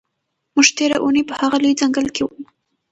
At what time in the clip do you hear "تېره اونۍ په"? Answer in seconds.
0.77-1.33